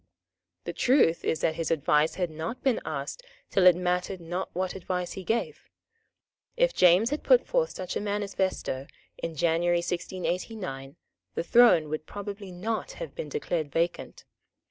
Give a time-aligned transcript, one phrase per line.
[0.63, 4.73] The truth is that his advice had not been asked till it mattered not what
[4.73, 5.69] advice he gave.
[6.57, 8.87] If James had put forth such a manifesto
[9.19, 10.95] in January 1689,
[11.35, 14.25] the throne would probably not have been declared vacant.